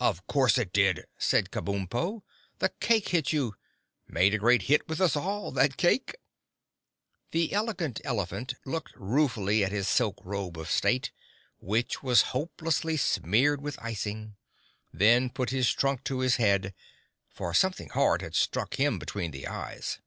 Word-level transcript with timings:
"Of 0.00 0.26
course 0.26 0.58
it 0.58 0.70
did!" 0.74 1.06
said 1.16 1.50
Kabumpo. 1.50 2.24
"The 2.58 2.68
cake 2.78 3.08
hit 3.08 3.32
you. 3.32 3.54
Made 4.06 4.34
a 4.34 4.38
great 4.38 4.64
hit 4.64 4.86
with 4.86 5.00
us 5.00 5.16
all—that 5.16 5.78
cake!" 5.78 6.14
The 7.30 7.54
Elegant 7.54 7.98
Elephant 8.04 8.52
looked 8.66 8.92
ruefully 8.96 9.64
at 9.64 9.72
his 9.72 9.88
silk 9.88 10.18
robe 10.22 10.58
of 10.58 10.70
state, 10.70 11.10
which 11.58 12.02
was 12.02 12.20
hopelessly 12.36 12.98
smeared 12.98 13.62
with 13.62 13.78
icing; 13.80 14.36
then 14.92 15.30
put 15.30 15.48
his 15.48 15.72
trunk 15.72 16.04
to 16.04 16.18
his 16.18 16.36
head, 16.36 16.74
for 17.30 17.54
something 17.54 17.88
hard 17.88 18.20
had 18.20 18.34
struck 18.34 18.74
him 18.74 18.98
between 18.98 19.30
the 19.30 19.46
eyes. 19.48 20.00